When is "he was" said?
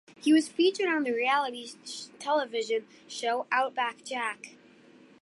0.19-0.47